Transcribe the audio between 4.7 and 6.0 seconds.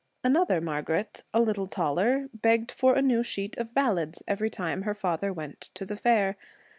her father went to the